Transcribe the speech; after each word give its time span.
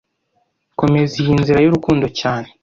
Komeza 0.79 1.13
iyi 1.21 1.31
NZIRA 1.39 1.59
YURUKUNDO 1.63 2.07
cyane 2.19 2.47